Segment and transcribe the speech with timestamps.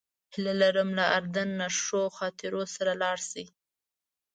[0.33, 3.45] هیله لرم له اردن نه ښو خاطرو سره لاړ شئ.